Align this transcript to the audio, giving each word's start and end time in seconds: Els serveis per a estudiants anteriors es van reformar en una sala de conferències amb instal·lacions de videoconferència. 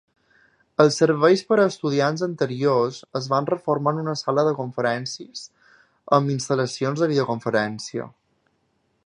Els 0.83 0.95
serveis 1.01 1.43
per 1.49 1.57
a 1.57 1.67
estudiants 1.71 2.23
anteriors 2.27 2.97
es 3.19 3.27
van 3.35 3.49
reformar 3.51 3.93
en 3.97 4.01
una 4.05 4.17
sala 4.23 4.47
de 4.49 4.55
conferències 4.63 5.45
amb 6.19 6.35
instal·lacions 6.39 7.05
de 7.05 7.11
videoconferència. 7.15 8.11